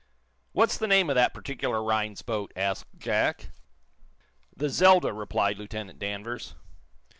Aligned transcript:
"What's 0.53 0.79
the 0.79 0.87
name 0.87 1.11
of 1.11 1.15
that 1.17 1.31
particular 1.31 1.83
Rhinds 1.83 2.23
boat?" 2.23 2.51
asked 2.55 2.87
Jack. 2.97 3.51
"The 4.57 4.67
'Zelda'," 4.71 5.13
replied 5.13 5.59
Lieutenant 5.59 5.99
Danvers. 5.99 6.55